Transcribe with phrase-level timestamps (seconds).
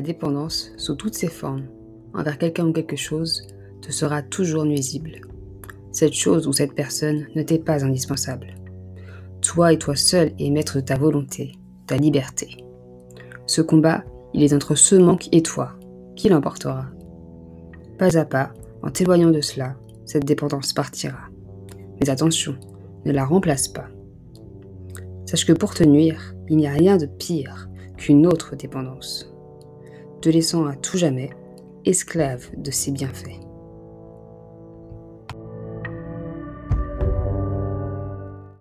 [0.00, 1.66] dépendance, sous toutes ses formes,
[2.14, 3.46] envers quelqu'un ou quelque chose,
[3.82, 5.20] te sera toujours nuisible.
[5.92, 8.54] Cette chose ou cette personne ne t'est pas indispensable.
[9.40, 11.52] Toi et toi seul es maître de ta volonté,
[11.86, 12.64] ta liberté.
[13.46, 14.04] Ce combat,
[14.34, 15.72] il est entre ce manque et toi.
[16.16, 16.86] Qui l'emportera
[17.98, 18.52] Pas à pas,
[18.82, 21.28] en t'éloignant de cela, cette dépendance partira.
[22.00, 22.56] Mais attention,
[23.04, 23.88] ne la remplace pas.
[25.26, 29.32] Sache que pour te nuire, il n'y a rien de pire qu'une autre dépendance,
[30.26, 31.30] te laissant à tout jamais
[31.84, 33.45] esclave de ses bienfaits.